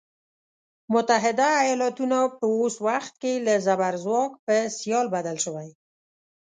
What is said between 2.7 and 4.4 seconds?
وخت کې له زبرځواک